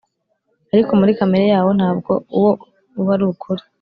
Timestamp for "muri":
0.99-1.17